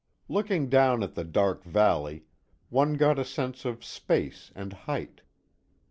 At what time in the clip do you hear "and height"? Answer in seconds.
4.55-5.21